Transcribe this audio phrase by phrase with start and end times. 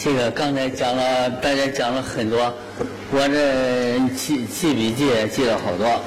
[0.00, 2.54] 这个刚才讲了，大家讲了很多，
[3.10, 6.00] 我这记记笔记也记了好多。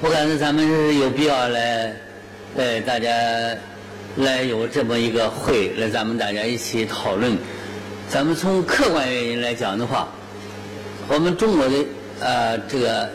[0.00, 1.92] 我感觉咱们是有必要来，
[2.54, 3.10] 呃，大家
[4.18, 7.36] 来有这么一个会，来咱们大家一起讨论。
[8.08, 10.06] 咱们从客观原因来讲的话，
[11.08, 11.74] 我们中国的
[12.20, 13.10] 呃这个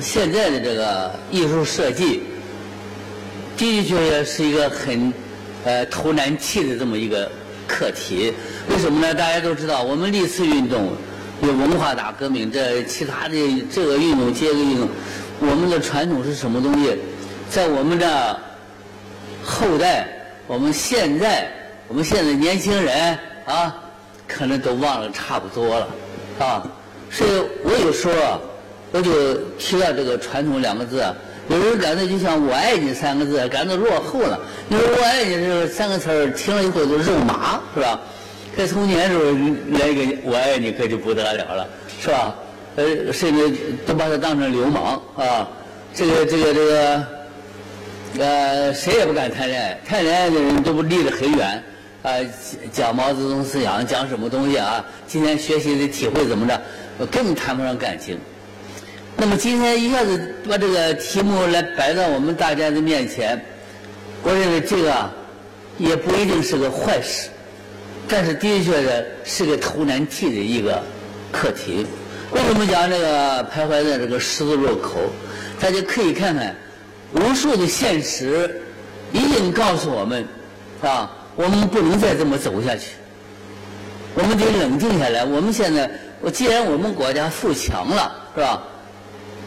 [0.00, 2.22] 现在的这个艺术设计，
[3.56, 5.12] 的确确是一个很
[5.64, 7.28] 呃头难气的这么一个
[7.66, 8.32] 课题。
[8.70, 9.14] 为什么呢？
[9.14, 10.92] 大家都知道，我们历次运动
[11.42, 14.88] 有文化大革命，这其他的这个运动、这个运动，
[15.40, 16.96] 我们的传统是什么东西？
[17.50, 18.38] 在我们的
[19.44, 20.08] 后代，
[20.46, 21.50] 我们现在，
[21.88, 23.74] 我们现在年轻人啊，
[24.26, 25.88] 可能都忘了差不多了
[26.38, 26.66] 啊。
[27.10, 27.30] 所以
[27.62, 28.40] 我有时候，
[28.90, 31.04] 我就提到这个“传统”两个字，
[31.48, 34.38] 有人感觉就像“我爱你”三个字感觉落后了。
[34.68, 38.00] 你说“我爱你”这三个词儿听了以后就肉麻，是吧？
[38.56, 39.24] 在从年时候
[39.78, 41.68] 来一个“我爱你”，可就不得了了，
[42.00, 42.34] 是吧？
[42.76, 45.48] 呃，甚至都把它当成流氓啊！
[45.94, 47.06] 这个、这个、这个，
[48.18, 51.62] 呃，谁也不敢谈恋爱，谈恋爱的人都不离得很远
[52.02, 52.12] 啊！
[52.72, 54.84] 讲毛泽东思想，讲什么东西啊？
[55.06, 57.06] 今天学习的体会怎么着？
[57.06, 58.18] 根本谈不上感情。
[59.18, 63.42] 那么今天一下子把这个题目来摆到我们大家的面前，
[64.22, 65.10] 我认为这个
[65.78, 67.30] 也不一定是个坏事。
[68.08, 70.82] 但是的确是是个头难替的一个
[71.32, 71.86] 课题。
[72.30, 75.00] 为什么讲这个徘徊在这个十字路口？
[75.58, 76.54] 大家可以看看，
[77.14, 78.60] 无数的现实
[79.12, 80.24] 已经告诉我们，
[80.82, 82.90] 啊，我们不能再这么走下去。
[84.14, 85.24] 我们得冷静下来。
[85.24, 88.62] 我们现在，我既然我们国家富强了，是吧？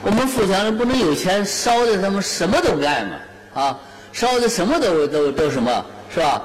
[0.03, 3.79] 我们富强了，不能有钱烧的他们什么都干嘛，啊，
[4.13, 6.41] 烧的什么都都都什么，是吧？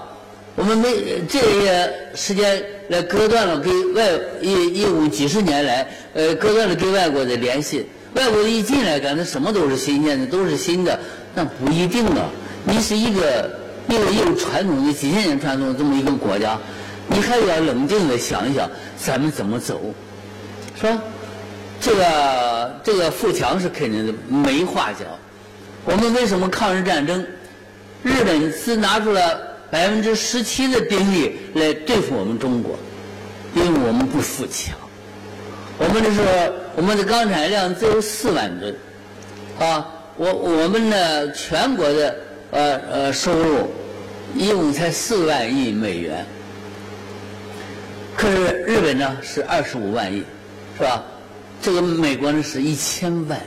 [0.56, 4.08] 我们没这些时间来割断了跟外
[4.40, 7.86] 一一共几十年来，呃，割断了跟外国的联系。
[8.14, 10.96] 外国一进来，感觉什么都是新鲜的，都是新的，
[11.34, 12.30] 那不一定啊。
[12.64, 13.50] 你是一个
[13.88, 16.56] 一个有传统的几千年传统这么一个国家，
[17.08, 19.80] 你还要冷静的想一想，咱们怎么走，
[20.80, 21.02] 是吧？
[21.84, 25.06] 这个这个富强是肯定的，没话讲。
[25.84, 27.22] 我们为什么抗日战争，
[28.02, 29.52] 日本是拿出了。
[29.70, 32.78] 百分之十七的兵力来对付我们中国，
[33.54, 34.76] 因为我们不富强。
[35.78, 36.20] 我们的是
[36.76, 38.72] 我们的钢产量只有四万吨，
[39.58, 39.84] 啊，
[40.16, 42.16] 我我们的全国的
[42.52, 43.68] 呃呃收入
[44.36, 46.24] 一共才四万亿美元，
[48.16, 50.22] 可是日本呢是二十五万亿，
[50.78, 51.02] 是吧？
[51.64, 53.40] 这个美国呢是一千万，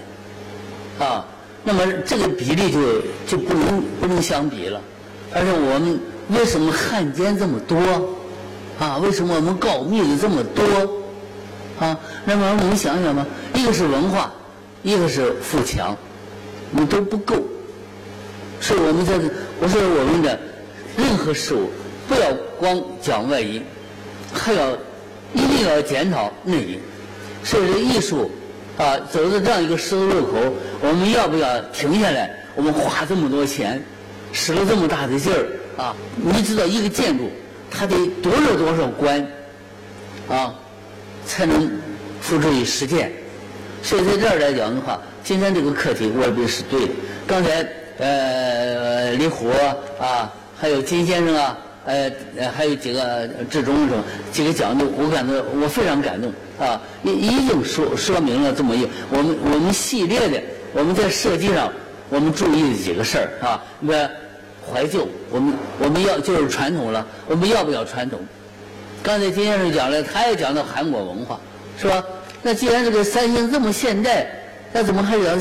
[1.00, 1.26] 啊，
[1.64, 2.80] 那么这个比例就
[3.28, 4.82] 就不能不能相比了，
[5.34, 6.00] 而且我们。
[6.30, 7.78] 为什么汉奸这么多？
[8.78, 10.62] 啊，为什么我们告密的这么多？
[11.80, 14.30] 啊，那么我们想想吧，一个是文化，
[14.84, 15.96] 一个是富强，
[16.72, 17.36] 你都不够。
[18.60, 19.14] 所以我们在，
[19.62, 20.38] 我说我们的
[20.98, 21.70] 任何事物
[22.10, 23.64] 不要光讲外因，
[24.34, 24.72] 还要
[25.34, 26.80] 一定要检讨内因。
[27.48, 28.30] 所以这艺术
[28.78, 30.34] 啊，走到这样一个十字路口，
[30.82, 32.30] 我们要不要停下来？
[32.56, 33.82] 我们花这么多钱，
[34.34, 35.48] 使了这么大的劲儿。
[35.82, 37.30] 啊，你知道一个建筑，
[37.72, 39.26] 它得多少多少关，
[40.28, 40.54] 啊，
[41.26, 41.72] 才能
[42.20, 43.14] 付诸于实践。
[43.82, 46.92] 所以在这儿来讲的话，今天这个课题我认为是对的。
[47.26, 47.66] 刚才
[48.00, 49.48] 呃李虎
[50.02, 50.30] 啊，
[50.60, 52.12] 还有金先生啊，呃
[52.54, 54.04] 还有几个志忠什么
[54.34, 60.42] 几个讲的，我感到我非常感动啊，已已经说说明了这么一我们我们系列的
[60.74, 61.72] 我们在设计上
[62.10, 64.10] 我们注意的几个事儿啊，那。
[64.70, 67.08] 怀旧，我们我们要就是传统了。
[67.26, 68.20] 我们要不要传统？
[69.02, 71.40] 刚才金先生讲了，他也讲到韩国文化，
[71.80, 72.04] 是吧？
[72.42, 74.28] 那既然这个三星这么现代，
[74.74, 75.38] 那怎么还要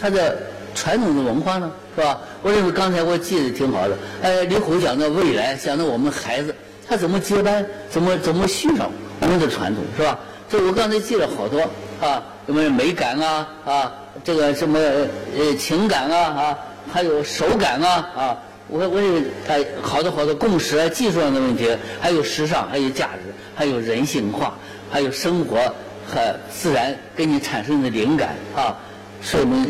[0.00, 0.36] 它的
[0.74, 1.70] 传统的文化呢？
[1.94, 2.20] 是吧？
[2.42, 3.96] 我认为刚才我记得挺好的。
[4.22, 6.52] 哎，李虎讲到未来，讲到我们孩子，
[6.88, 10.18] 他怎么接班，怎么怎么续上我们的传统，是吧？
[10.58, 11.60] 我刚才记了好多
[12.00, 13.92] 啊，什么美感啊啊，
[14.22, 16.58] 这个什么呃情感啊啊，
[16.92, 18.38] 还有手感啊啊。
[18.66, 21.68] 我我认为它好多好多共识啊，技术上的问题，
[22.00, 24.54] 还有时尚，还有价值，还有人性化，
[24.90, 25.58] 还有生活
[26.06, 28.76] 和自然给你产生的灵感啊，
[29.22, 29.66] 是我们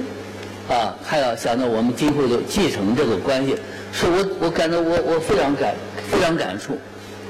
[0.69, 3.57] 啊还要想到我们今后的继承这个关系，
[3.93, 5.75] 所以我我感到我我非常感
[6.11, 6.79] 非常感触。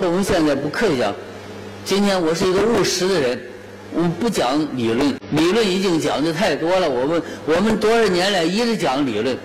[0.00, 1.14] 我们现在不客气讲，
[1.84, 3.38] 今天我是一个务实的人，
[3.92, 6.88] 我不讲理论，理论已经讲的太多了。
[6.88, 9.36] 我们我们多少年来一直讲理论。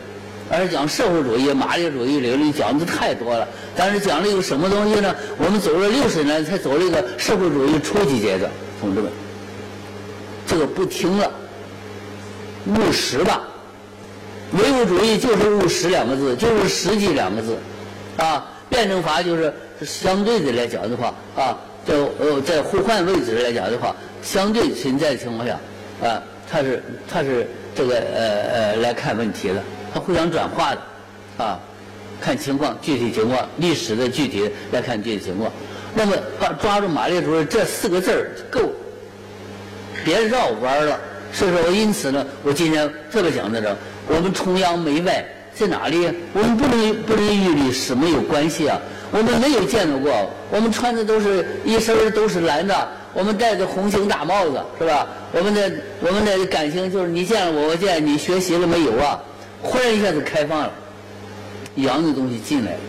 [0.51, 3.47] 而讲社会主义、马列主义理论讲的太多了。
[3.75, 5.13] 但是讲了一个什么东西呢？
[5.37, 8.49] 我们走了六十年，才走了一个社会主义初级阶段，
[8.81, 9.11] 同志们，
[10.47, 11.31] 这个不听了，
[12.65, 13.43] 务实吧。
[14.53, 17.55] 唯物主义就是务实两个字，就是实际两个字，
[18.17, 19.53] 啊，辩证法就是
[19.85, 25.59] 相对的来讲的话，啊，在呃在互换位置来讲的话，相对存在的情况下，
[26.03, 31.59] 啊，它是它是这个呃呃来看问题的，它互相转化的，啊，
[32.19, 35.51] 看情况具体情况，历史的具体来看具体情况，
[35.95, 38.71] 那么把抓住马列主义这四个字儿够，
[40.03, 40.99] 别绕弯了。
[41.31, 43.75] 所以说我因此呢，我今天特别讲在这。
[44.07, 45.23] 我们崇洋媚外
[45.53, 46.09] 在哪里？
[46.33, 48.81] 我们不能不能与历史没有关系啊！
[49.11, 50.11] 我们没有见到过，
[50.51, 55.07] 我们穿的都是一身都是蓝的，我们戴着红星大帽子，是吧？
[55.31, 55.71] 我们的
[56.01, 59.19] 我们的感情就是你见了我，我见你，学习了没有啊？
[59.61, 60.71] 忽然一下子开放了，
[61.75, 62.79] 洋的东西进来了，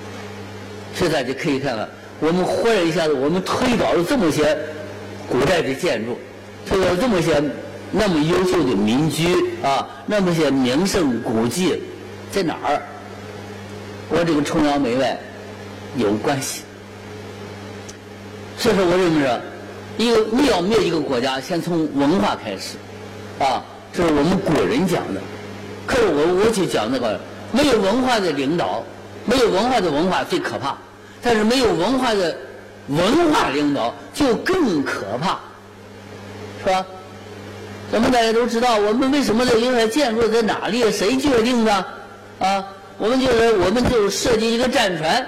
[0.95, 1.89] 所以大家可以看看，
[2.21, 4.57] 我们忽然一下子我们推倒了这么些
[5.29, 6.19] 古代的建筑，
[6.67, 7.43] 推倒了这么些。
[7.93, 9.35] 那么优秀的民居
[9.65, 11.83] 啊，那么些名胜古迹，
[12.31, 12.81] 在哪儿？
[14.09, 15.19] 我这个崇洋媚外
[15.97, 16.63] 有关系。
[18.59, 19.41] 所以说，我认为说，
[19.97, 22.77] 一个你要灭一个国家，先从文化开始，
[23.39, 25.21] 啊，这是我们古人讲的。
[25.87, 27.19] 可是我我去讲那个
[27.53, 28.85] 没有文化的领导，
[29.25, 30.77] 没有文化的文化最可怕，
[31.21, 32.37] 但是没有文化的
[32.89, 35.41] 文化领导就更可怕，
[36.65, 36.87] 是吧？
[37.91, 40.93] 咱们大家都知道，我们为什么这应该建筑在哪里？
[40.93, 41.73] 谁决定的？
[42.39, 42.65] 啊，
[42.99, 45.27] 我们就是我们就设计一个战船，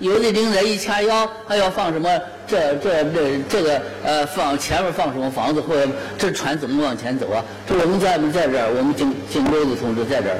[0.00, 2.08] 有的领在一掐腰，还要放什么？
[2.48, 5.86] 这这这这个呃，放前面放什么房子，或者
[6.18, 7.44] 这船怎么往前走啊？
[7.68, 10.38] 这我们家人在这儿，我们荆荆州的同志在这儿，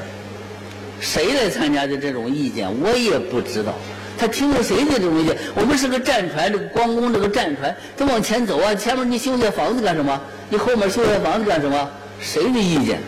[0.99, 2.69] 谁来参加的这种意见？
[2.83, 3.75] 我也不知道。
[4.19, 5.37] 他听了谁的这种意见？
[5.55, 8.75] 我们是个战船，这个光攻这个战船，他往前走啊！
[8.75, 10.21] 前面你修些房子干什么？
[10.49, 11.91] 你后面修些房子干什么？
[12.19, 12.99] 谁的意见？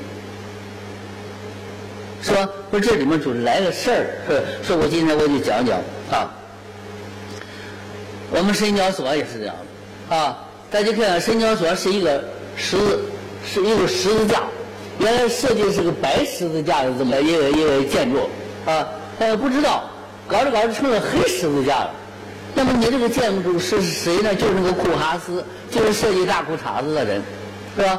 [2.23, 2.49] 是吧？
[2.71, 6.31] 不是这里面就来个事儿，是 说我今天我就讲讲啊。
[8.35, 9.55] 我们深交所也是这样
[10.09, 10.39] 的啊。
[10.71, 12.25] 大家看看，深交所是一个
[12.57, 13.01] 十字，
[13.45, 14.43] 是一个十字架，
[14.99, 18.29] 原来设计是个白十字架的这么一个一个建筑
[18.65, 18.89] 啊，
[19.19, 19.85] 大家不知道。
[20.29, 21.91] 搞着搞着成了黑十字架了，
[22.55, 24.35] 那么你这个建筑是谁呢？
[24.35, 27.21] 就是那个库哈斯，就是设计大裤衩子的人，
[27.77, 27.99] 是吧？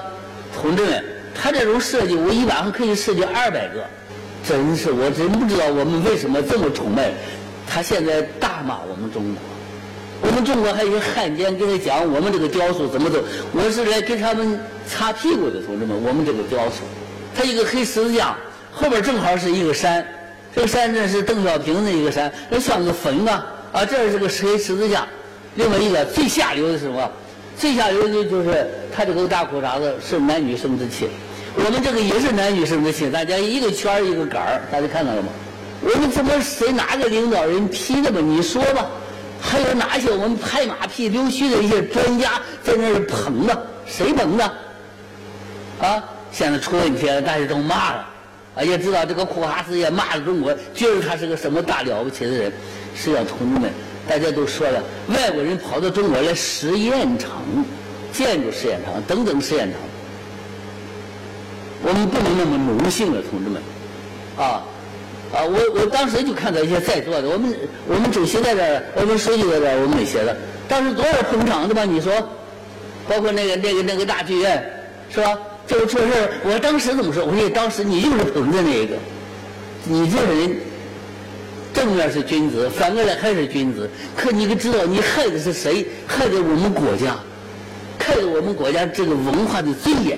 [0.55, 1.03] 同志们，
[1.35, 3.83] 他这种设计，我一晚上可以设计二百个，
[4.47, 7.11] 真是我真不知道我们为什么这么崇拜
[7.67, 7.83] 他。
[7.83, 9.41] 现在大骂我们中国，
[10.25, 13.21] 我们中国还有个汉奸给他讲我们这个雕塑怎么走，
[13.51, 16.83] 我是来给他们擦屁股的，同志们，我们这个雕塑，
[17.35, 18.35] 它一个黑十字架，
[18.71, 20.05] 后边正好是一个山。
[20.55, 23.85] 这个山呢是邓小平的一个山，那像个坟啊啊！
[23.85, 25.05] 这是个黑十字架。
[25.55, 27.11] 另外一个最下流的是什么？
[27.57, 31.09] 最下流的就是他这个大裤衩子是男女生殖器。
[31.55, 35.29] 我们这个也是男女生殖器，大家一个圈儿一个杆儿，大家看到了吗？
[35.81, 38.19] 我们怎么谁哪个领导人批的吧？
[38.21, 38.87] 你说吧。
[39.45, 43.67] 还有哪些我们拍马屁溜须的一些专家在那儿捧的？
[43.85, 44.45] 谁捧的？
[45.81, 46.03] 啊！
[46.31, 48.05] 现在出问题了，大家都骂了。
[48.55, 52.51] 啊，也知道这个库哈斯也骂了中国，觉得他是个什么大了不起的人。
[52.95, 53.69] 实际上，同志们，
[54.07, 57.31] 大家都说了，外国人跑到中国来实验场、
[58.11, 59.79] 建筑实验场等等实验场，
[61.83, 63.61] 我们不能那么奴性了，同志们。
[64.37, 64.63] 啊
[65.33, 67.55] 啊，我我当时就看到一些在座的，我们
[67.87, 70.37] 我们主席在这儿，我们书记在这儿，我们写的，
[70.67, 71.83] 当时多少捧场的吧？
[71.83, 72.13] 你说，
[73.07, 74.63] 包括那个那个那个大剧院，
[75.09, 75.35] 是吧？
[75.65, 76.05] 这个出事，
[76.43, 77.25] 我当时怎么说？
[77.25, 78.95] 我说你当时你就是捧的那一个，
[79.85, 80.55] 你这个人
[81.73, 83.89] 正面是君子，反过来还是君子。
[84.15, 85.87] 可你可知道你害的是谁？
[86.05, 87.17] 害的我们国家，
[87.97, 90.15] 害的我们国家这个文化的尊严。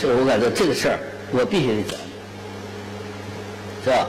[0.00, 0.98] 所以我感觉这个事儿
[1.32, 1.98] 我必须得讲，
[3.84, 4.06] 是吧？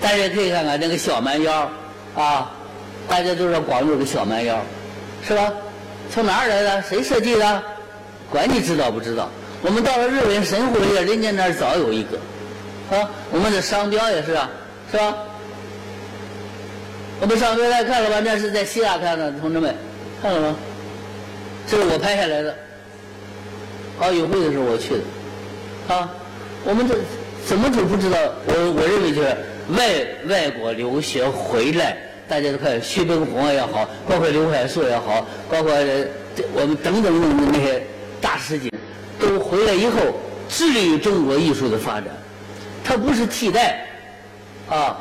[0.00, 1.70] 大家可以看看那个小蛮腰
[2.16, 2.50] 啊，
[3.06, 4.58] 大家都说广州的小蛮腰，
[5.22, 5.52] 是吧？
[6.10, 6.82] 从哪儿来的？
[6.82, 7.62] 谁设计的？
[8.30, 9.28] 管你知道不知道？
[9.62, 12.16] 我们到了日本神户业，人家那儿早有一个，
[12.96, 14.48] 啊，我们的商标也是啊，
[14.90, 15.14] 是吧？
[17.20, 18.20] 我们商标来看了吧？
[18.24, 19.74] 那是在希腊看的，同志们，
[20.22, 20.56] 看了吗？
[21.68, 22.56] 这是我拍下来的，
[24.00, 26.08] 奥运会的时候我去的，啊，
[26.64, 26.94] 我们这
[27.46, 28.18] 怎么就不知道？
[28.46, 29.36] 我我认为就是
[29.76, 31.96] 外外国留学回来，
[32.28, 35.72] 大家都看徐悲鸿也好，包括刘海粟也好，包括
[36.52, 37.82] 我们等等等等那些。
[38.22, 38.70] 大师级
[39.18, 39.98] 都回来以后，
[40.46, 42.08] 致力于中国艺术的发展。
[42.84, 43.86] 他不是替代，
[44.68, 44.94] 啊，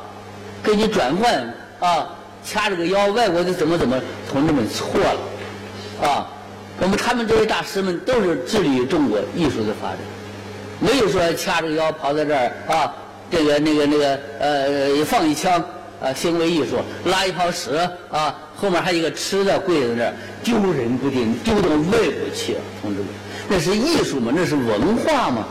[0.63, 2.15] 给你转换啊，
[2.45, 3.77] 掐着个腰，外国的怎么？
[3.77, 6.31] 怎么，同志们错了，啊，
[6.79, 9.97] 我们他们这些大师们都是致力于中国艺术的发展，
[10.79, 12.93] 没有说掐着腰跑在这儿啊，
[13.29, 15.63] 这个那个那个呃放一枪
[16.01, 17.71] 啊，行为艺术，拉一泡屎
[18.09, 21.21] 啊，后面还有一个吃的跪在那儿，丢人不丢？
[21.43, 23.07] 丢到外国去，同志们，
[23.49, 24.31] 那是艺术吗？
[24.33, 25.45] 那是文化吗？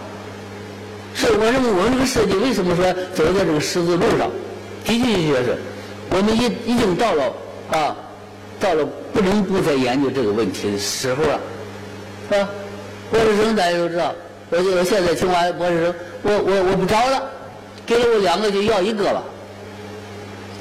[1.14, 4.20] 是我认为我们这个设计为什么说走在这个十字路上？
[4.20, 4.30] 的
[4.84, 5.58] 的确确是，
[6.10, 7.24] 我们已已经到了
[7.70, 7.96] 啊，
[8.58, 11.40] 到了不能不再研究这个问题的时候了，
[12.30, 12.48] 是吧？
[13.10, 14.14] 博士生大家都知道，
[14.50, 17.22] 我我现在清华博士生，我我我不招了，
[17.86, 19.22] 给了我两个就要一个吧。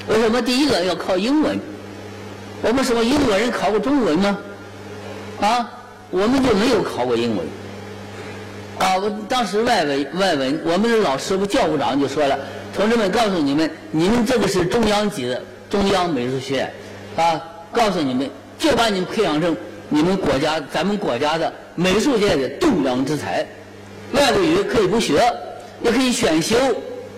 [0.10, 1.60] 为什么第一个要考英文？
[2.62, 4.38] 我们什么英国人考过中文吗？
[5.40, 5.70] 啊，
[6.10, 7.46] 我们就没有考过英文。
[8.80, 12.38] 啊，我当时外文外文，我们的老师傅教务长就说了
[12.76, 16.74] ：“同志们，告诉你们，你们这个是中央级的中央美术学院，
[17.16, 17.42] 啊，
[17.72, 18.30] 告诉你们，
[18.60, 19.56] 就把你们培养成
[19.90, 23.46] 你们国家咱们国家的美术界的栋梁之才。
[24.14, 25.22] 外国语可以不学，
[25.84, 26.56] 也可以选修，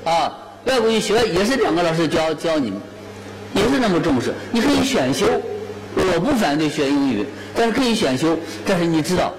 [0.03, 2.79] 啊，外国语学也是两个老师教教你们，
[3.53, 4.33] 也是那么重视。
[4.51, 5.25] 你可以选修，
[5.95, 8.37] 我不反对学英语，但是可以选修。
[8.65, 9.33] 但是你知道，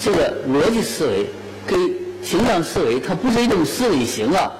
[0.00, 1.26] 这个逻辑思维。”
[1.64, 1.78] 跟
[2.24, 4.50] 形象思维，它不是一种思维型啊！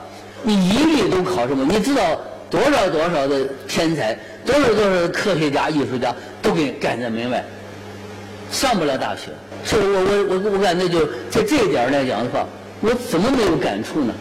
[0.44, 1.66] 你一律都考什么？
[1.68, 2.00] 你知道
[2.48, 7.44] 多少多少的天才，多少多少的科学家、艺术家都给赶在门外，
[8.52, 9.32] 上不了大学。
[9.64, 12.46] 是我我我我感觉就在这一点来讲的话，
[12.80, 14.14] 我怎么没有感触呢？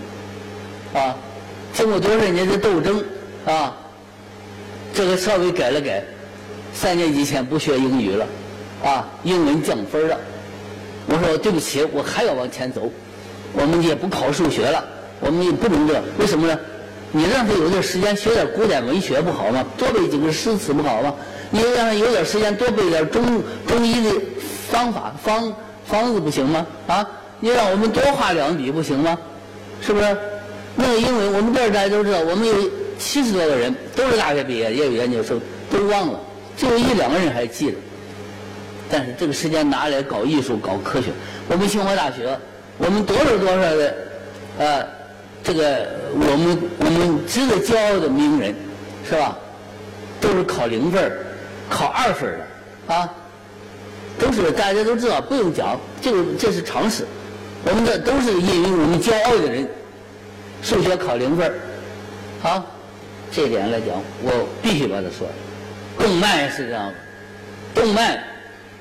[0.93, 1.15] 啊，
[1.73, 3.03] 经过多少年的斗争
[3.45, 3.75] 啊，
[4.93, 6.03] 这个稍微改了改，
[6.73, 8.27] 三年以前不学英语了，
[8.83, 10.17] 啊，英文降分了。
[11.07, 12.91] 我说对不起，我还要往前走，
[13.53, 14.83] 我们也不考数学了，
[15.19, 16.59] 我们也不能这，为什么呢？
[17.11, 19.65] 你让他有点时间学点古典文学不好吗？
[19.77, 21.13] 多背几个诗词不好吗？
[21.49, 24.21] 你让他有点时间多背点中中医的
[24.71, 25.53] 方法方
[25.85, 26.65] 方子不行吗？
[26.87, 27.07] 啊，
[27.39, 29.15] 你让我们多画两笔不行吗？
[29.81, 30.17] 是不是？
[30.75, 32.53] 那个英文，我们这儿大家都知道，我们有
[32.97, 36.19] 七十多个人都是大学毕业，也有研究生，都忘了，
[36.55, 37.77] 就有一两个人还记得。
[38.89, 41.07] 但是这个时间拿来搞艺术、搞科学，
[41.49, 42.37] 我们清华大学，
[42.77, 43.95] 我们多少多少的，
[44.57, 44.87] 呃，
[45.43, 48.55] 这个我们我们值得骄傲的名人，
[49.07, 49.37] 是吧？
[50.21, 51.11] 都是考零分
[51.69, 52.31] 考二分
[52.87, 53.09] 的，啊，
[54.21, 57.07] 都是大家都知道，不用讲，这个这是常识。
[57.65, 59.67] 我们这都是因为我们骄傲的人，
[60.61, 61.51] 数学考零分
[62.43, 62.63] 啊，
[63.31, 65.27] 这点来讲，我必须把它说。
[65.97, 68.23] 动漫是这样的，动漫。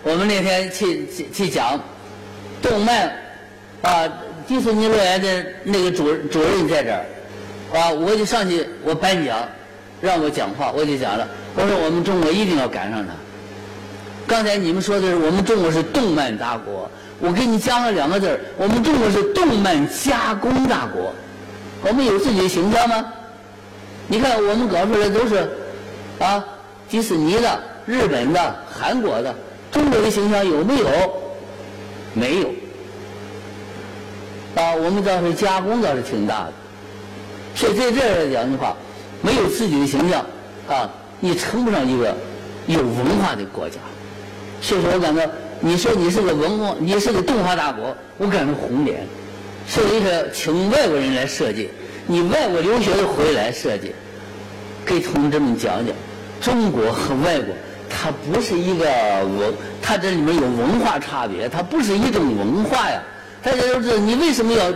[0.03, 1.79] 我们那天去去去讲
[2.63, 3.13] 动漫
[3.83, 4.09] 啊，
[4.47, 7.05] 迪士尼乐园的那个主主任在这儿
[7.79, 9.49] 啊，我就上去我颁奖，
[10.01, 13.13] 让我讲话，我就讲了，我说我们中国一定要赶上他。
[14.31, 21.13] 刚才你们说的是我们中国是动漫大国，我给你加了两个字儿，我们中国是动漫加工大国。
[21.83, 23.05] 我们有自己的形象吗？
[24.07, 25.51] 你看我们搞出来都是
[26.21, 26.45] 啊，
[26.89, 29.35] 迪士尼的、日本的、韩国的。
[29.73, 30.87] 中国的形象有没有？
[32.15, 32.49] 没有。
[34.55, 36.53] 啊，我们倒是加工倒是挺大的。
[37.57, 38.77] 所以在这儿来讲的话，
[39.23, 40.25] 没有自己的形象，
[40.69, 42.15] 啊，你称不上一个
[42.69, 43.81] 有文化的国家。
[44.61, 45.23] 所以说我感到，
[45.61, 49.07] 你说你是个文化，你是个动画大国，我感到红脸。
[49.67, 51.71] 所以说，请外国人来设计，
[52.07, 53.93] 你外国留学的回来设计，
[54.85, 55.95] 给同志们讲讲
[56.41, 57.55] 中国和外国。
[57.93, 59.53] 它不是一个文，
[59.83, 63.03] 它这里面有文化差别，它不是一种文化呀。
[63.43, 64.73] 大家都知道，你为什么要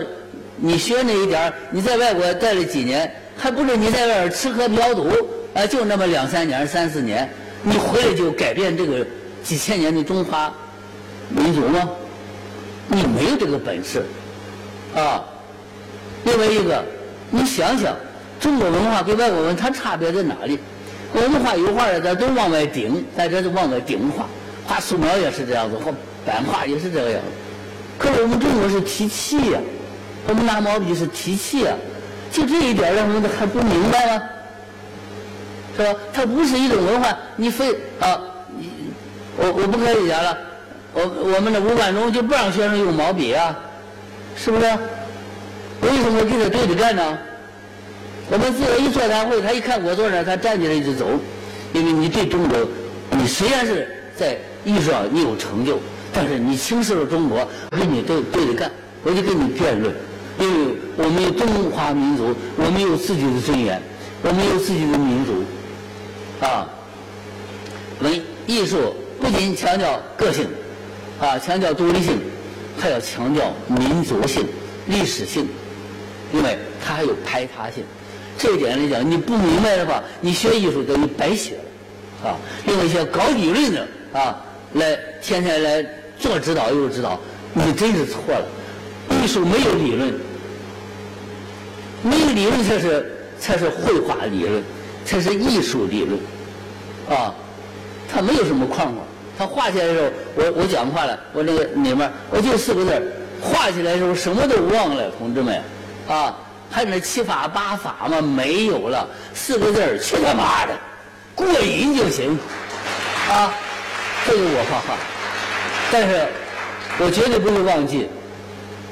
[0.57, 1.53] 你学那一点？
[1.71, 5.09] 你在外国待了几年，还不是你在外边吃喝嫖赌
[5.55, 5.64] 啊？
[5.64, 7.29] 就那么两三年、三四年，
[7.62, 9.07] 你回来就改变这个
[9.45, 10.53] 几千年的中华
[11.29, 11.89] 民族吗？
[12.89, 14.03] 你没有这个本事
[14.97, 15.23] 啊。
[16.25, 16.83] 另外一个，
[17.31, 17.95] 你想想，
[18.41, 20.59] 中国文化跟外国文化差别在哪里？
[21.13, 24.27] 我们画油画的，咱都往外顶，在这都往外顶画，
[24.67, 25.93] 画素描也是这样子，画
[26.27, 27.29] 版画也是这个样子。
[27.99, 29.61] 可是我们中国是提气呀，
[30.27, 31.73] 我们拿毛笔是提气呀，
[32.33, 34.23] 就这一点儿，我们还不明白吗？
[35.77, 36.01] 是吧？
[36.13, 38.21] 它不是一种文化，你非啊，
[39.37, 40.38] 我我不可以讲了，
[40.93, 41.03] 我
[41.35, 43.57] 我们的吴冠中就不让学生用毛笔啊，
[44.37, 44.67] 是不是？
[45.83, 47.19] 为什么跟他对着干呢？
[48.31, 51.07] 我们自个一座谈会，他一看我坐那，他站起来就走，
[51.75, 52.57] 因为你对中国，
[53.11, 53.87] 你虽然是
[54.17, 55.79] 在艺术上你有成就，
[56.12, 58.71] 但是你轻视了中国，我跟你对对着干，
[59.03, 59.95] 我就跟你辩论，
[60.38, 63.83] 因为我们有中华民族，我们有自己的尊严，
[64.23, 65.45] 我们有自己的民族，
[66.41, 66.67] 啊，
[68.00, 70.47] 文艺术不仅强调个性，
[71.19, 72.21] 啊，强调独立性，
[72.78, 74.47] 还要强调民族性、
[74.87, 75.49] 历史性，
[76.31, 77.83] 因为它还有排他性。
[78.37, 81.54] 这一点来讲，你不明白的话，你学艺术等于白学
[82.23, 85.83] 了，啊，用一些搞理论的啊，来天天来
[86.19, 87.19] 做指导又指导，
[87.54, 88.47] 你真是错了。
[89.23, 90.12] 艺术没有理论，
[92.02, 94.62] 没有理论才是才是绘画理论，
[95.07, 97.35] 才是艺术理论，啊，
[98.12, 99.07] 它没有什么框框。
[99.38, 103.12] 他画起来的时候，我我讲话了，我那个里面我就四个字
[103.43, 105.61] 画起来的时候什么都忘了，同志们，
[106.09, 106.35] 啊，
[106.71, 108.21] 还有那七法八法吗？
[108.21, 110.73] 没有了，四个字去他妈的，
[111.35, 112.38] 过瘾就行，
[113.29, 113.53] 啊，
[114.26, 114.97] 这个我画画，
[115.91, 116.26] 但是
[116.99, 118.09] 我绝对不会忘记。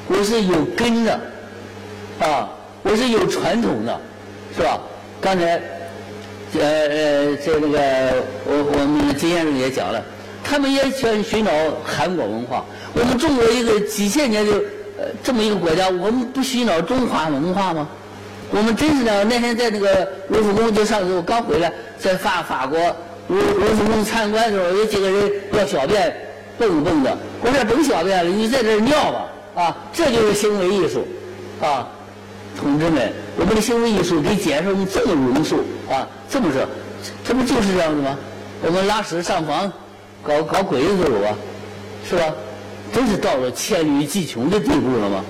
[0.09, 1.13] 我是有根的，
[2.19, 2.49] 啊，
[2.83, 4.01] 我是有传统的，
[4.55, 4.79] 是吧？
[5.21, 5.63] 刚才，
[6.59, 7.79] 呃呃，在那个
[8.45, 10.05] 我我们金先生也讲了，
[10.45, 11.51] 他们也想寻找
[11.85, 12.65] 韩国文化。
[12.95, 14.53] 我们中国一个几千年的
[14.99, 17.89] 呃这么一个国家，我们不寻找中华文化吗？
[18.51, 22.79] 我们真是的，那天在那个卢浮宫，就上次我刚回来，在法法国
[23.29, 26.15] 卢卢浮宫参观的时候，有几个人要小便，
[26.59, 29.25] 蹦蹦的，我说甭小便了，你在这尿吧。
[29.55, 31.07] 啊，这就是行为艺术，
[31.61, 31.87] 啊，
[32.59, 36.67] 同志们，我们的行为艺术给解释这么容述啊，这么说，
[37.23, 38.19] 这不就是这样子吗？
[38.63, 39.71] 我们拉屎上房，
[40.23, 41.37] 搞搞鬼子都有啊，
[42.09, 42.25] 是吧？
[42.93, 45.25] 真是到了黔驴技穷的地步了吗？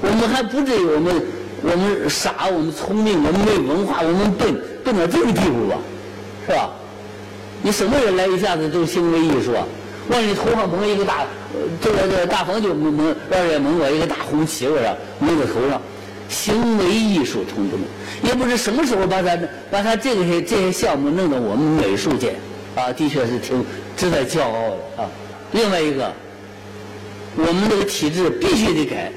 [0.00, 1.22] 我们还不至于我们
[1.62, 5.78] 我们傻，我们聪明，我们没文化，我们笨笨到这个地步吧？
[6.46, 6.70] 是吧？
[7.62, 9.64] 你什么人来一下子都行为艺术啊？
[10.08, 11.24] 往你头上蒙一个大，
[11.80, 15.80] 这个这个大风就蒙蒙，让人蒙我一个大红旗，我说蒙在头上，
[16.28, 17.84] 行为艺术，同志们，
[18.24, 19.38] 也不知什么时候把他
[19.70, 22.34] 把他这些这些项目弄到我们美术界，
[22.74, 23.64] 啊，的确是挺
[23.96, 25.10] 值得骄傲的啊。
[25.52, 26.12] 另外一个，
[27.36, 29.12] 我们这个体制必须得改，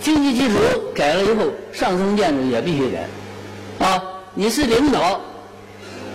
[0.00, 0.54] 经济基础
[0.94, 4.02] 改了以后，上层建筑也必须改，啊，
[4.34, 5.20] 你是领导，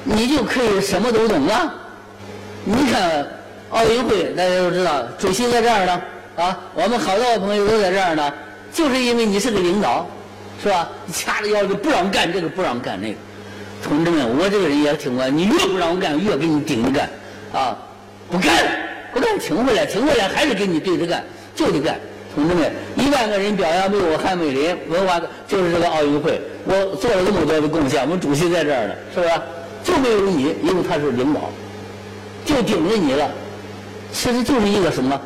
[0.04, 1.74] 你就可以什么都懂啊，
[2.64, 3.28] 你看。
[3.70, 6.02] 奥运会大家都知道，主席在这儿呢，
[6.38, 8.34] 啊，我们好多朋友都在这儿呢，
[8.72, 10.08] 就是因为你是个领导，
[10.64, 10.88] 是吧？
[11.12, 13.18] 掐着腰就不让干这个，不让干那个。
[13.84, 17.10] 同志们，我这个人也挺乖，你越不让我干，越给你顶着干，
[17.54, 17.78] 啊，
[18.30, 18.52] 不干，
[19.14, 21.24] 不干，停回来，停回来，还是跟你对着干，
[21.56, 22.00] 就得干。
[22.36, 29.32] 同志们，一万个人表扬没有汉美林文化，就是这个奥运会，我做了这么多的贡献，我们主席在这儿呢，是不是？
[29.84, 31.50] 就没有你，因为他是领导，
[32.46, 33.28] 就顶着你了。
[34.12, 35.20] 其实就是一个什么，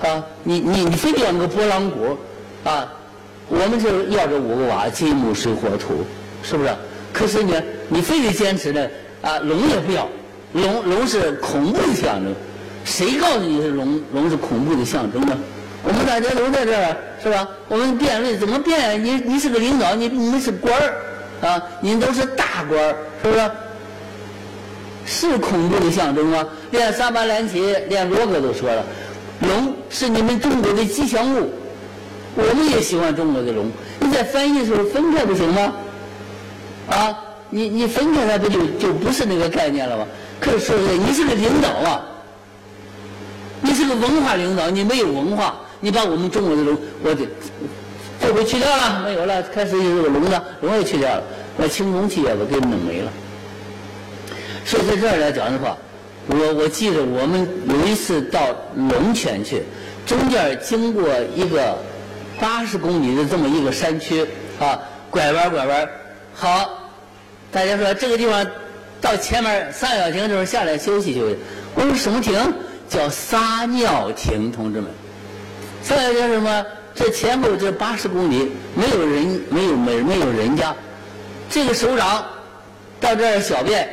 [0.00, 2.16] 啊，你你你非得要个拨浪鼓，
[2.64, 2.90] 啊，
[3.48, 6.06] 我们就是要这五个瓦金木水火土，
[6.42, 6.70] 是不是？
[7.12, 8.86] 可是呢，你非得坚持呢，
[9.20, 10.08] 啊，龙也不要，
[10.52, 12.34] 龙龙是恐怖的象征，
[12.84, 15.36] 谁告诉你是龙龙是恐怖的象征呢？
[15.84, 17.48] 我们大家都在这儿，是吧？
[17.68, 19.02] 我们辩论怎么辩？
[19.02, 23.50] 你你是个领导，你你是官儿，啊，您都是大官儿，是不是？
[25.06, 26.46] 是恐怖的象征吗？
[26.70, 28.84] 连萨巴兰奇，连罗格都说了，
[29.40, 31.48] 龙是你们中国的吉祥物，
[32.34, 33.70] 我们也喜欢中国的龙。
[34.00, 35.72] 你在翻译的时候分开不行吗？
[36.90, 37.18] 啊，
[37.50, 40.04] 你你分开它不就就不是那个概念了吗？
[40.40, 42.02] 可是你是个领导啊，
[43.60, 47.26] 你是个文化领导，你没有文化，你把我们中国的龙，我得
[48.20, 51.22] 这回去掉了，没有了，开始就是个龙的，龙也去掉了，
[51.56, 53.10] 那青铜器也都给弄没了。
[54.64, 55.76] 所以在这儿来讲的话，
[56.26, 58.40] 我我记得我们有一次到
[58.76, 59.62] 龙泉去，
[60.06, 61.76] 中间经过一个
[62.38, 64.26] 八十公里的这么一个山区
[64.60, 64.78] 啊，
[65.10, 65.88] 拐弯拐弯，
[66.34, 66.90] 好，
[67.50, 68.46] 大家说这个地方
[69.00, 71.36] 到前面撒尿亭的时候下来休息休息。
[71.74, 72.34] 我说什么亭？
[72.88, 74.90] 叫撒尿亭，同志们。
[75.82, 76.66] 撒尿亭什么？
[76.94, 80.74] 这前后这八十公里没有人，没有没没有人家，
[81.48, 82.24] 这个首长
[83.00, 83.88] 到这儿小便。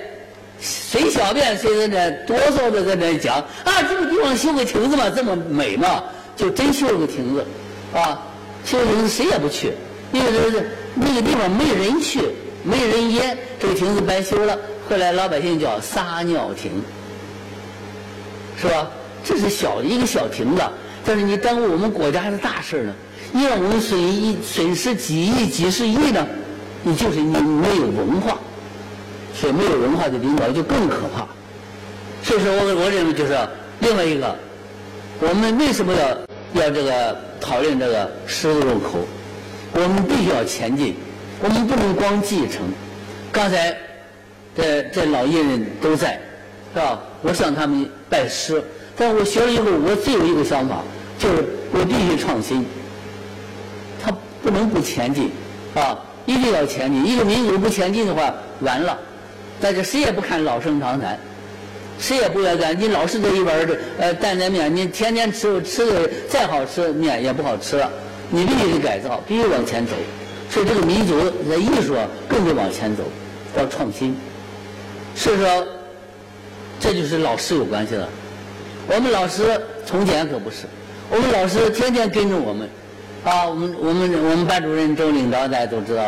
[0.59, 6.01] 谁小便谁在那哆嗦着在那讲啊，这个地方修个亭子嘛，这么美嘛，
[6.35, 7.45] 就真修了个亭子，
[7.93, 8.19] 啊，
[8.63, 9.73] 修亭子谁也不去，
[10.13, 12.21] 因为这是那个地方没人去，
[12.63, 14.57] 没人烟，这个亭子白修了。
[14.89, 16.71] 后来老百姓叫撒尿亭，
[18.61, 18.89] 是吧？
[19.23, 20.61] 这是小一个小亭子，
[21.03, 22.93] 但是你耽误我们国家的大事呢，
[23.31, 26.25] 你让我们损一损失几亿几十亿呢，
[26.83, 28.37] 你就是你没有文化。
[29.37, 31.27] 所以没有文化的领导就更可怕。
[32.23, 33.37] 所以说我我认为就是
[33.81, 34.33] 另外一个，
[35.19, 39.05] 我们为什么要要这个讨论这个十字路口，
[39.73, 40.95] 我们必须要前进，
[41.41, 42.61] 我们不能光继承。
[43.29, 43.75] 刚才
[44.55, 46.19] 这这老艺人都在，
[46.73, 46.99] 是吧？
[47.21, 48.63] 我向他们拜师，
[48.95, 50.81] 但我学了以后，我只有一个想法，
[51.19, 52.65] 就是我必须创新。
[54.01, 54.11] 他
[54.43, 55.31] 不能不前进，
[55.73, 57.05] 啊，一定要前进。
[57.05, 58.97] 一个民族不前进的话，完了，
[59.59, 61.17] 大家谁也不看老生常谈。
[61.97, 67.89] 谁也不愿干，你老是这一碗的呃担担面，你天天吃吃的再好吃面也不好吃了。
[68.29, 69.93] 你必须得改造，必须往前走。
[70.49, 71.17] 所以这个民族
[71.49, 73.03] 在艺术啊更得往前走，
[73.57, 74.15] 要创新。
[75.15, 75.67] 所以说，
[76.79, 78.07] 这就是老师有关系了。
[78.87, 80.65] 我们老师从前可不是，
[81.09, 82.69] 我们老师天天跟着我们，
[83.23, 86.03] 啊，我们我们我们班主任周领导大家都知道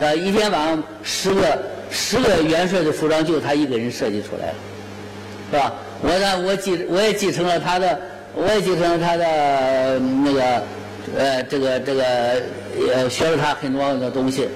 [0.00, 4.54] 的，啊，一天晚上十个十个元帅的服装就他一个人设计出来了。
[5.48, 5.72] 是吧？
[6.02, 8.00] 我呢，我继我也继承了他的，
[8.34, 10.62] 我也继承了他的那个，
[11.16, 12.04] 呃，这个这个，
[12.92, 14.48] 呃，学了他很多的东西。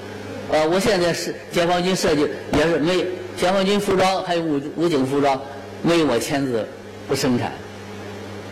[0.51, 3.05] 呃，我现在是解放军设计也是没
[3.41, 5.41] 解放军服装还有武武警服装
[5.81, 6.63] 没有我签字
[7.07, 7.51] 不生产，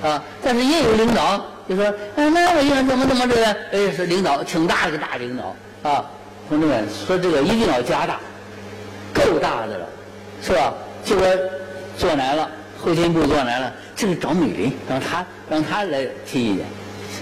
[0.01, 5.55] 啊，但是也有领导就说，哎，那我应该怎么怎么着个，哎，是领导挺大的个大领导
[5.87, 6.03] 啊，
[6.49, 8.19] 同志们说这个一定要加大，
[9.13, 9.87] 够大的了，
[10.41, 10.73] 是吧？
[11.05, 11.27] 就说。
[11.99, 12.49] 做难了，
[12.81, 16.65] 后勤部做难了，这个找美林，让他让他来提意见。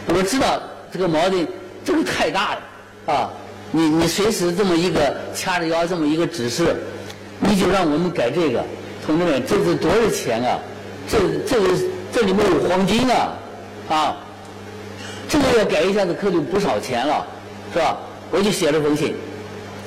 [0.06, 1.48] 我知道这个矛盾，
[1.84, 2.62] 这个太大了
[3.16, 3.32] 啊！
[3.72, 6.76] 你你随时这么一个掐着腰这么一个指示，
[7.40, 8.64] 你就让我们改这个，
[9.06, 10.60] 同志们，这是多少钱啊？
[11.08, 11.58] 这这
[12.12, 13.34] 这里面有黄金啊
[13.90, 14.18] 啊！
[15.30, 17.26] 这个要改一下子可就不少钱了，
[17.74, 17.98] 是吧？
[18.32, 19.16] 我就写了封信，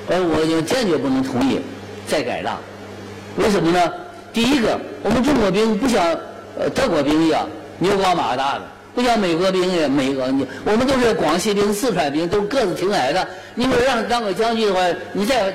[0.09, 1.61] 呃，我就坚决不能同意
[2.07, 2.59] 再改了，
[3.37, 3.93] 为什么呢？
[4.33, 6.03] 第一个，我们中国兵不像
[6.59, 7.47] 呃德国兵一样
[7.79, 8.63] 牛高马大的，
[8.95, 10.25] 不像美国兵也美国
[10.65, 13.27] 我们都是广西兵、四川兵，都个子挺矮的。
[13.55, 14.81] 你说让当个将军的话，
[15.13, 15.53] 你再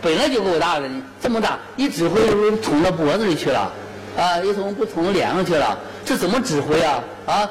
[0.00, 3.72] 本来就够大的，你这么大，一指挥不捅到脖子里去了，
[4.16, 7.02] 啊，一捅不捅到脸上去了，这怎么指挥啊？
[7.26, 7.50] 啊，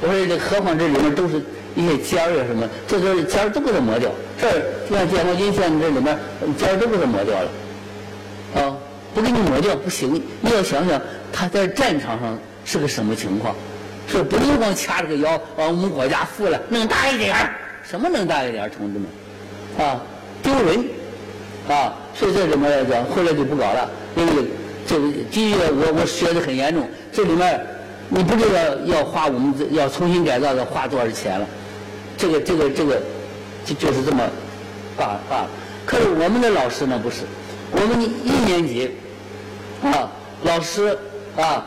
[0.00, 1.42] 我说这何况这里面都是
[1.74, 4.10] 一些尖儿啊什么，这都尖儿都给它磨掉。
[4.40, 6.18] 这儿像解放军现在这里面
[6.58, 7.50] 尖儿都给它磨掉了，
[8.62, 8.76] 啊。
[9.14, 11.00] 不给你磨掉不行，你要想想
[11.32, 13.56] 他在战场上是个什么情况，
[14.06, 20.02] 是不能光掐着个腰往我们国家富了，弄大一点儿，什么弄大一点儿，同志们，啊，
[20.42, 20.84] 丢人，
[21.68, 24.44] 啊，所以这里面来讲，后来就不搞了，因为
[24.86, 27.64] 这个的确我我学的很严重，这里面
[28.08, 31.46] 你不知道要花我们要重新改造的花多少钱了，
[32.16, 33.00] 这个这个这个
[33.64, 34.22] 就就是这么
[34.96, 35.48] 罢罢了。
[35.84, 37.22] 可是我们的老师呢不是，
[37.72, 38.90] 我们一年级。
[39.82, 40.08] 啊，
[40.42, 40.98] 老师
[41.36, 41.62] 啊，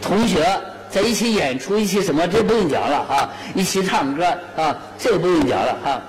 [0.00, 0.48] 同学
[0.90, 4.24] 在一起演出，一起什么，这不用讲了啊，一起唱歌
[4.56, 6.02] 啊，这个不用讲了啊。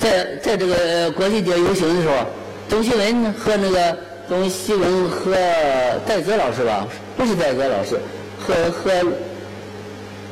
[0.00, 2.14] 在在这个国际节游行的时候，
[2.68, 3.96] 董希文和那个
[4.28, 5.32] 董希文和
[6.06, 6.86] 戴泽老师吧，
[7.16, 8.00] 不是戴泽老师，
[8.38, 8.90] 和和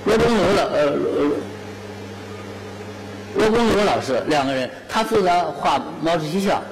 [0.06, 0.90] 罗中楼了呃
[3.36, 5.28] 罗公楼老师两个人，他负责
[5.58, 6.62] 画毛主席像。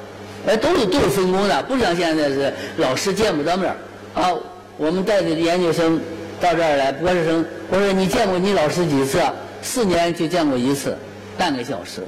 [0.46, 3.74] 哎，都是都是分工的，不像现在是老师见不着面
[4.14, 4.30] 啊。
[4.78, 6.00] 我们带着研究生
[6.40, 9.20] 到这儿来，博士生，我说你见过你老师几次？
[9.60, 10.96] 四年就见过一次，
[11.36, 12.00] 半个小时。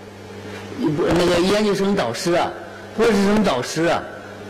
[0.86, 2.50] 不，那个研究生导师啊，
[2.96, 4.02] 博士生导师啊，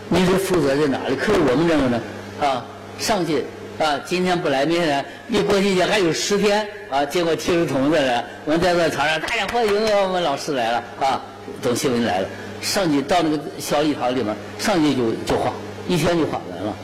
[0.08, 1.16] 你是负责在哪里？
[1.16, 2.00] 可是我们这个呢，
[2.40, 2.64] 啊，
[2.98, 3.44] 上去
[3.78, 7.04] 啊，今天不来，明天来，离国庆节还有十天啊。
[7.04, 11.20] 结果提出筒子来，我们在这场上，大家欢迎我们老师来了啊，
[11.62, 12.28] 董新闻来了。
[12.60, 15.52] 上去到那个小礼堂里面，上去就就画，
[15.86, 16.74] 一天就画完了，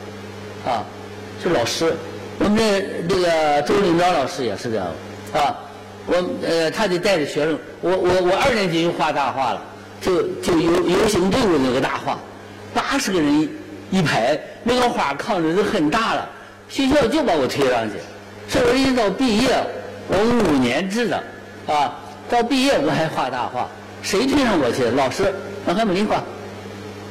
[0.64, 0.84] 啊，
[1.42, 1.92] 是老师，
[2.38, 4.86] 我们这那个周领导老师也是这样，
[5.32, 5.56] 啊，
[6.06, 9.62] 我呃他得带着学生，我我我二年级就画大画了，
[10.00, 12.18] 就就游游行队伍那个大画，
[12.72, 13.48] 八十个人
[13.90, 16.28] 一排，那个画抗着是很大了，
[16.68, 17.96] 学校就把我推上去，
[18.48, 19.48] 所以我一直到毕业，
[20.08, 21.22] 我五年制的，
[21.66, 23.68] 啊，到毕业我还画大画，
[24.02, 24.84] 谁推上我去？
[24.84, 25.32] 老师。
[25.66, 26.22] 让还没画，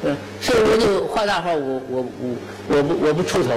[0.04, 3.50] 嗯，所以我就画大画，我我我我不我不出头，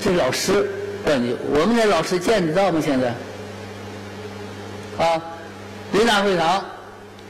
[0.00, 0.66] 这老师，
[1.04, 2.80] 问你，我们的老师见得到吗？
[2.82, 3.12] 现在，
[4.98, 5.20] 啊，
[5.92, 6.64] 人大会堂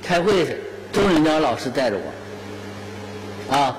[0.02, 0.56] 开会去，
[0.92, 3.76] 周领导老师带着我，啊，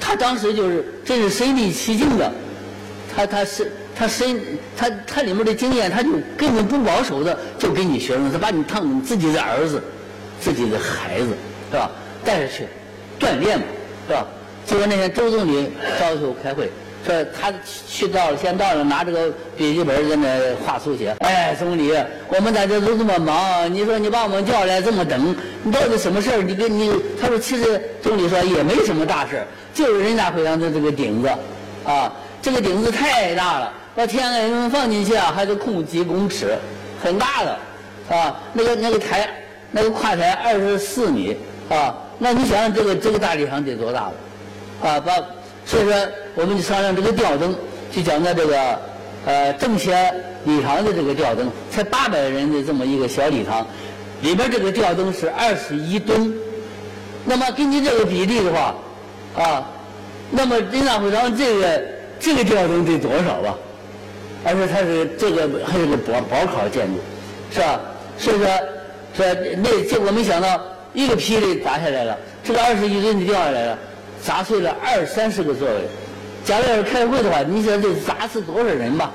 [0.00, 2.32] 他当时就是这是身临其境的，
[3.14, 4.40] 他他是他身
[4.76, 9.82] 他他里面的经验，他就根本不保守的就给你学生，他把你当自己的儿子，
[10.40, 11.28] 自己的孩子，
[11.70, 11.90] 是吧？
[12.24, 12.66] 带着去
[13.20, 13.64] 锻炼嘛，
[14.08, 14.26] 是吧？
[14.64, 15.70] 结果那天周总理
[16.00, 16.70] 要求开会，
[17.04, 17.52] 说他
[17.88, 21.14] 去到了，先到了，拿这个笔记本在那画速写。
[21.18, 21.92] 哎，总理，
[22.28, 25.34] 我们大家都这么忙，你说你把我们叫来这么等，
[25.64, 26.42] 你到底什么事儿？
[26.42, 31.28] 你跟你他说，其实总理说也没什么大事就是人大会堂的这个顶子，
[31.84, 36.56] 啊，这个顶子太大了，把天安门放进去啊，还得空几公尺，
[37.02, 39.28] 很大的，啊，那个那个台，
[39.72, 41.36] 那个跨台二十四米，
[41.68, 45.12] 啊，那你想想这个这个大礼堂得多大了，啊，把。
[45.72, 45.96] 所以说，
[46.34, 47.56] 我们就商量这个吊灯，
[47.90, 48.78] 就讲到这个，
[49.24, 49.90] 呃，政协
[50.44, 53.66] 礼堂的这个吊灯，才八百人的这么一个小礼堂，
[54.20, 56.30] 里边这个吊灯是二十一吨。
[57.24, 58.74] 那么根据这个比例的话，
[59.34, 59.66] 啊，
[60.30, 61.82] 那么人大会堂这个
[62.20, 63.56] 这个吊灯得多少吧？
[64.44, 67.00] 而且它是这个还是个保保考建筑，
[67.50, 67.80] 是吧？
[68.18, 68.46] 所以说，
[69.16, 69.24] 说
[69.62, 70.60] 那结果没想到
[70.92, 73.78] 一个霹雳砸下来了，这个二十一吨就掉下来了。
[74.24, 75.88] 砸碎了二三十个座位，
[76.44, 79.10] 假如要是开会的话，你想得砸死多少人吧？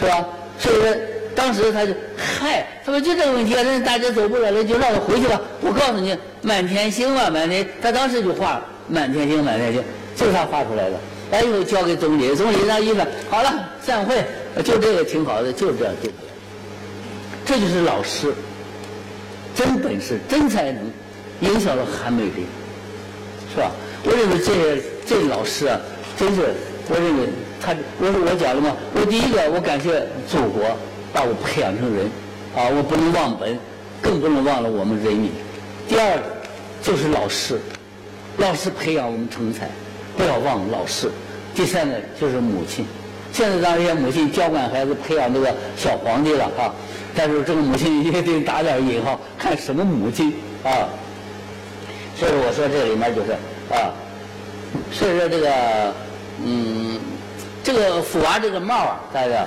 [0.00, 0.24] 是吧？
[0.58, 0.96] 所以说
[1.34, 5.40] 当时他就嗨，他说就这个问题啊，人大家走不了了，就让他回去吧。
[5.60, 9.82] 我告诉你，满天星啊，满天，他当时就画满天星，满天星，
[10.16, 10.96] 就是他画出来的。
[11.30, 14.24] 完以后交给总理，总理那意思，好了，散会，
[14.64, 16.10] 就这个挺好的，就这样就。
[17.44, 18.34] 这就是老师，
[19.54, 20.82] 真本事，真才能，
[21.40, 22.46] 影响了韩美林。
[23.58, 23.72] 是吧？
[24.04, 25.80] 我认为这些这老师啊，
[26.16, 26.54] 真是
[26.88, 27.28] 我认为
[27.60, 30.62] 他，我我讲了嘛，我第一个我感谢祖国
[31.12, 32.06] 把我培养成人，
[32.54, 33.58] 啊，我不能忘本，
[34.00, 35.32] 更不能忘了我们人民。
[35.88, 36.22] 第二个
[36.80, 37.58] 就是老师，
[38.36, 39.68] 老师培养我们成才，
[40.16, 41.10] 不要忘了老师。
[41.52, 42.86] 第三个就是母亲，
[43.32, 46.72] 现在咱这些母亲教管孩子，培养这个小皇帝了哈，
[47.12, 50.86] 但是这个母亲也得打点引号，看什么母亲啊。
[52.18, 53.32] 所以我说这里面就是
[53.70, 53.94] 啊，
[54.90, 55.94] 所以说这个
[56.44, 56.98] 嗯，
[57.62, 59.46] 这个福娃这个帽啊，大家，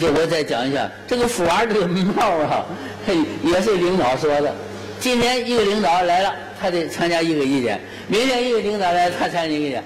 [0.00, 2.64] 就我再讲一下，这个福娃这个帽啊，
[3.44, 4.54] 也是领导说的。
[4.98, 9.84] 今天一个领导来了，他得参加一个意见；明天一个领导来，他参加一个意见。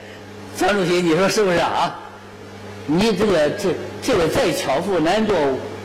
[0.56, 1.98] 张主席，你说是不是啊？
[2.86, 3.68] 你这个这
[4.02, 5.36] 这个再巧妇难做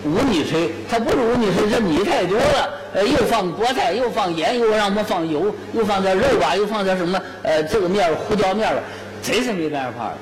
[0.05, 2.69] 五米炊，他不是五米炊，这米太多了。
[2.93, 7.19] 呃，又放菠菜，又放盐，又让我们放油，又放点肉吧，又放点什么？
[7.41, 8.75] 呃，这个面胡椒面儿，
[9.21, 10.13] 真是没办法。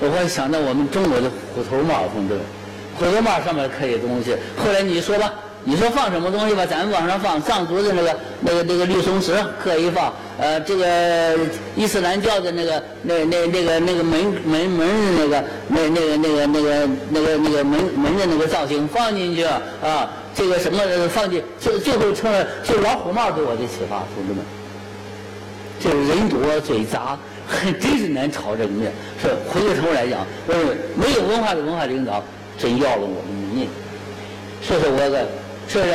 [0.00, 2.38] 我会想到我们中国的虎头帽，同志，
[2.96, 4.36] 虎头帽上面刻些东西。
[4.62, 5.32] 后来你说吧，
[5.64, 6.64] 你说放什么东西吧？
[6.64, 10.12] 咱们往上放藏族的那个、那个、那个绿松石，刻一放。
[10.38, 11.36] 呃，这个
[11.76, 20.10] 伊斯兰教的那个、那、那、那个、那个门门门的那个、那、那个、那个、那个、那个、那个门门的那个造型放进去啊。
[20.32, 24.42] 这个什么放进，最最后成了，就老虎帽给我的启发，同志们，
[25.78, 28.92] 这人多嘴杂，很 真是难吵这个面。
[29.20, 32.22] 是回过头来讲，我认为没有文化的文化领导，
[32.56, 33.68] 真要了我们的命。
[34.62, 35.26] 所以说，我的，
[35.70, 35.88] 说是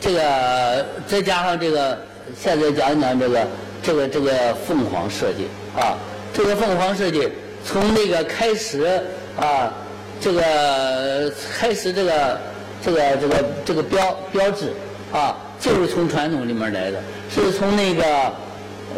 [0.00, 1.96] 这个，再加上这个，
[2.36, 3.46] 现在讲一讲这个，
[3.82, 5.46] 这个这个凤凰设计
[5.78, 5.96] 啊，
[6.32, 7.28] 这个凤凰设计
[7.64, 9.00] 从那个开始
[9.38, 9.72] 啊，
[10.20, 12.38] 这个开始这个。
[12.84, 14.70] 这个这个这个标标志
[15.10, 18.04] 啊，就是从传统里面来的，是从那个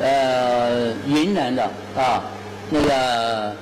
[0.03, 1.63] 呃云南的
[1.97, 2.25] 啊
[2.69, 3.55] 那个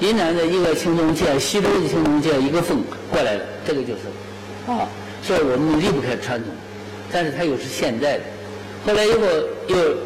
[0.00, 4.00] 云南的一个青铜器，西周的青铜器一个凤过来的，这个就是
[4.70, 4.86] 啊，
[5.22, 6.52] 所以我们离不开传统，
[7.12, 8.24] 但是它又是现在的。
[8.86, 9.26] 后来以后
[9.68, 9.96] 有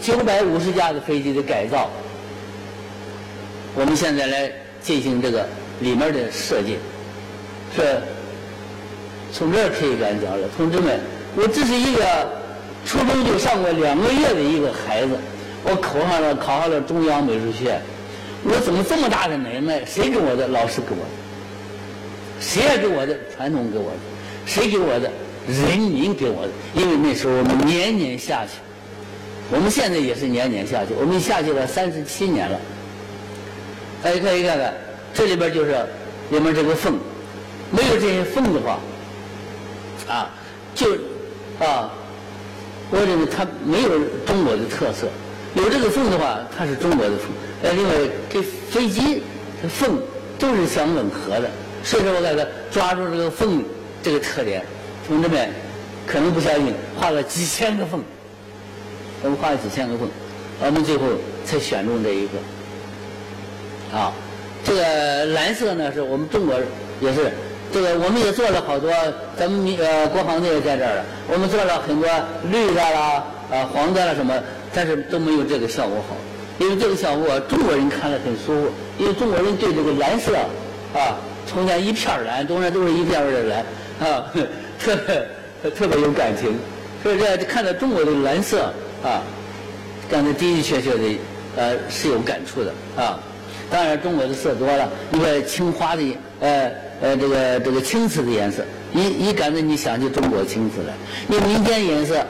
[0.00, 1.90] 九百五十架的飞机的改造，
[3.74, 5.46] 我们现在来进行这个
[5.80, 6.78] 里面的设计，
[7.76, 8.00] 是。
[9.34, 11.00] 从这儿可以感觉了，同志们，
[11.34, 12.04] 我这是一个
[12.84, 15.16] 初中就上过两个月的一个孩子，
[15.64, 17.80] 我考上了考上了中央美术学院，
[18.44, 19.82] 我怎么这么大的能耐？
[19.86, 20.46] 谁给我的？
[20.46, 21.10] 老师给我的。
[22.40, 23.16] 谁也给我的？
[23.34, 24.11] 传统给我的。
[24.46, 25.10] 谁给我的？
[25.48, 26.50] 人民给我的。
[26.74, 28.52] 因为那时候我们年年下去，
[29.50, 32.58] 我们现在也是年年下去，我们下去了三十七年了。
[34.02, 34.72] 大家可以看看，
[35.12, 35.74] 这里边就是
[36.30, 36.98] 里面这个缝，
[37.70, 38.78] 没有这些缝的话。
[40.08, 40.30] 啊，
[40.74, 40.92] 就
[41.60, 41.90] 啊，
[42.90, 43.88] 我认为它没有
[44.26, 45.06] 中国的特色。
[45.54, 47.28] 有这个缝的话，它是中国的缝。
[47.62, 47.94] 呃，另外
[48.32, 49.22] 跟飞机
[49.68, 50.00] 缝
[50.38, 51.50] 都是相吻合的。
[51.84, 53.62] 所以说我感觉抓住这个缝
[54.02, 54.64] 这个特点，
[55.06, 55.48] 同志们
[56.06, 58.02] 可能不相信，画了几千个凤，
[59.22, 60.08] 我们画了几千个凤，
[60.60, 61.06] 我们最后
[61.44, 62.38] 才选中这一个。
[63.96, 64.12] 啊，
[64.64, 66.54] 这个蓝色呢，是我们中国
[67.00, 67.30] 也是。
[67.72, 68.92] 这个我们也做了好多，
[69.34, 71.04] 咱们呃国防队也在这儿了。
[71.26, 72.06] 我们做了很多
[72.50, 74.34] 绿的啦，啊黄的啦什么，
[74.74, 76.14] 但是都没有这个效果好。
[76.58, 80.36] 因为这个效果中国人看了很舒服，因为中国人对这个蓝色
[80.92, 83.64] 啊，从前一片蓝，中间都是一片片的蓝
[84.04, 84.30] 啊，
[84.78, 86.54] 特别特别有感情。
[87.02, 89.22] 所以这看到中国的蓝色啊，
[90.10, 91.18] 刚才的的确确的
[91.56, 93.18] 呃是有感触的啊。
[93.70, 96.02] 当然，中国的色多了，一个青花的
[96.40, 98.62] 呃呃这个这个青瓷的颜色，
[98.92, 100.92] 一一感觉你想起中国青瓷来。
[101.26, 102.22] 你民间颜色，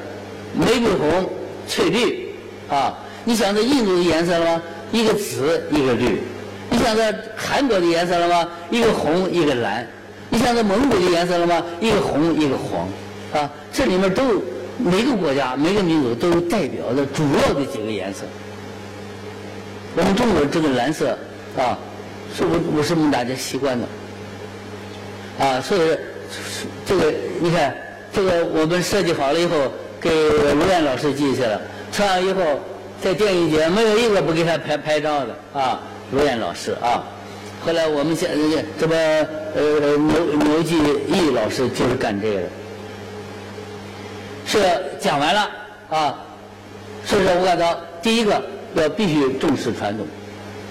[0.55, 1.29] 玫瑰红、
[1.67, 2.29] 翠绿
[2.69, 4.63] 啊，你想到印度的颜色了吗？
[4.93, 6.23] 一个紫，一个绿。
[6.71, 7.03] 你想到
[7.37, 8.49] 韩国的颜色了吗？
[8.71, 9.85] 一个红，一个蓝。
[10.33, 11.63] 你想着蒙古的颜色了吗？
[11.79, 12.89] 一个红，一个黄。
[13.35, 14.43] 啊，这里面都有
[14.79, 18.23] 每个国家、每个民族都有代表的主要的几个颜色。
[19.95, 21.17] 我们中国这个蓝色。
[21.55, 21.77] 啊，
[22.35, 23.87] 是我我是我们大家习惯的，
[25.39, 25.81] 啊，所以
[26.87, 27.77] 这个你看，
[28.11, 30.11] 这个我们设计好了以后，给
[30.55, 31.61] 卢燕老师寄去了，
[31.93, 32.43] 穿上以后，
[33.03, 35.79] 在电影节没有一个不给他拍拍照的啊，
[36.11, 37.05] 卢燕老师啊，
[37.65, 38.31] 后来我们现
[38.79, 38.97] 这个
[39.55, 42.43] 呃牛牛继义老师就是干这个，
[44.47, 44.59] 是
[44.99, 45.51] 讲完了
[45.91, 46.19] 啊，
[47.05, 48.43] 所以说我感到第一个
[48.75, 50.07] 要必须重视传统，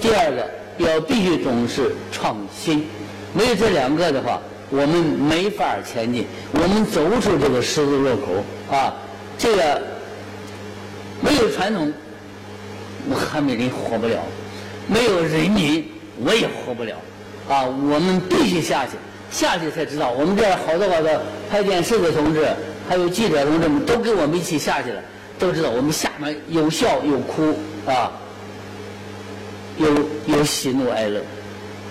[0.02, 0.46] 第二个。
[0.78, 2.88] 要必须重视创新，
[3.34, 8.96] 没有这两个的话，我们没法前进，我们走出这个十字路口啊！
[9.38, 9.82] 这个
[11.20, 11.94] 没有传统，
[13.08, 14.18] 我汉美人活不了；
[14.88, 15.86] 没有人民，
[16.24, 16.96] 我也活不了
[17.50, 17.66] 啊！
[17.66, 18.92] 我们必须下去，
[19.32, 20.12] 下去才知道。
[20.12, 21.10] 我们这儿好多好多
[21.50, 22.48] 拍电视的同志，
[22.88, 25.02] 还有记者同志们，都跟我们一起下去了，
[25.40, 28.12] 都知道我们下面有笑有哭啊。
[29.78, 29.88] 有
[30.28, 31.22] 有喜怒哀乐，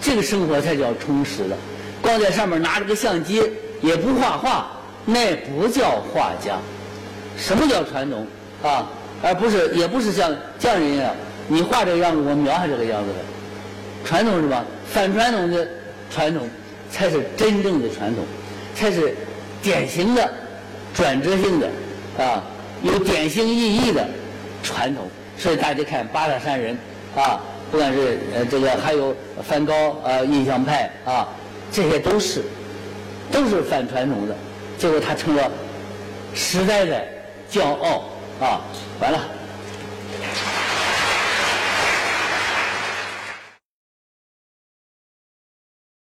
[0.01, 1.57] 这个生活才叫充实的。
[2.01, 3.43] 光在上面拿着个相机
[3.81, 4.71] 也不画画，
[5.05, 6.57] 那不叫画家。
[7.37, 8.27] 什么叫传统
[8.63, 8.87] 啊？
[9.23, 11.13] 而不是也不是像匠人一样，
[11.49, 13.19] 你画这个样子，我描下这个样子的。
[14.05, 14.65] 传统是吧？
[14.93, 15.69] 反传统的
[16.11, 16.49] 传统
[16.91, 18.25] 才是真正的传统，
[18.75, 19.15] 才是
[19.63, 20.33] 典型的、
[20.95, 21.69] 转折性的
[22.19, 22.43] 啊，
[22.83, 24.07] 有典型意义的
[24.63, 25.09] 传统。
[25.39, 26.77] 所以大家看八大山人
[27.15, 27.41] 啊。
[27.71, 31.29] 不管是呃这个还有梵高啊印象派啊，
[31.71, 32.43] 这些都是
[33.31, 34.35] 都是反传统的，
[34.77, 35.49] 结果他成了
[36.35, 37.01] 时代的
[37.49, 38.07] 骄傲
[38.41, 38.61] 啊！
[39.01, 39.21] 完了。